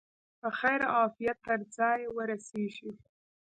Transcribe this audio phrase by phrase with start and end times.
[0.39, 2.91] په خیر او عافیت تر ځایه ورسیږي.